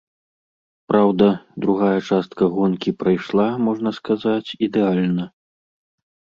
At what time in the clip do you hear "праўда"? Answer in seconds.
0.91-1.27